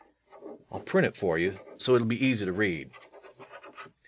[0.71, 2.89] _]I'll print it for you, so it'll be easy to read.